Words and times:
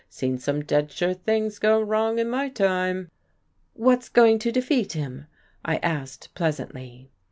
Seen 0.09 0.39
some 0.39 0.63
dead 0.63 0.91
sure 0.91 1.13
things 1.13 1.59
go 1.59 1.79
wrong 1.79 2.17
in 2.17 2.27
my 2.27 2.49
time." 2.49 3.11
"What's 3.73 4.09
going 4.09 4.39
to 4.39 4.51
defeat 4.51 4.93
him?" 4.93 5.27
I 5.63 5.75
asked 5.77 6.33
pleasantly. 6.33 7.11